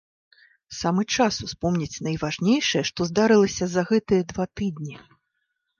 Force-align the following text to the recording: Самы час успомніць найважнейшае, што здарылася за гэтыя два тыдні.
Самы 0.77 1.03
час 1.17 1.33
успомніць 1.47 2.01
найважнейшае, 2.07 2.83
што 2.93 2.99
здарылася 3.11 3.65
за 3.77 3.81
гэтыя 3.93 4.21
два 4.35 4.45
тыдні. 4.61 4.95